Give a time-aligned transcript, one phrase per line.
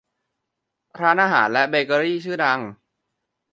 [1.01, 2.59] ร้านอาหารและเบเกอรี่ชื่อดัง